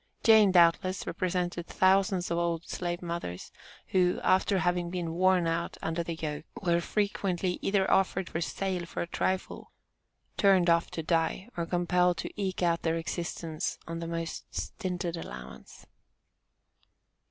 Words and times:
Jane, 0.23 0.51
doubtless, 0.51 1.05
represented 1.05 1.67
thousands 1.67 2.31
of 2.31 2.39
old 2.39 2.67
slave 2.67 3.03
mothers, 3.03 3.51
who, 3.89 4.19
after 4.23 4.57
having 4.57 4.89
been 4.89 5.11
worn 5.13 5.45
out 5.45 5.77
under 5.83 6.01
the 6.01 6.15
yoke, 6.15 6.45
were 6.59 6.81
frequently 6.81 7.59
either 7.61 7.89
offered 7.91 8.27
for 8.27 8.41
sale 8.41 8.87
for 8.87 9.03
a 9.03 9.07
trifle, 9.07 9.71
turned 10.37 10.71
off 10.71 10.89
to 10.89 11.03
die, 11.03 11.49
or 11.55 11.67
compelled 11.67 12.17
to 12.17 12.31
eke 12.35 12.63
out 12.63 12.81
their 12.81 12.97
existence 12.97 13.77
on 13.87 13.99
the 13.99 14.07
most 14.07 14.43
stinted 14.55 15.15
allowance. 15.15 15.85